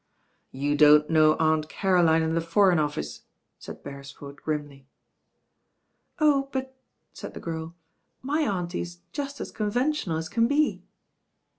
[0.51, 3.21] "You don't know Aunt Caroline and the For eign Office,"
[3.59, 4.87] said Bcresford grimly.
[6.17, 6.75] "Oh 1 but,"
[7.13, 7.75] said the girl,
[8.23, 10.81] "my auntie's just as con ventional as can be.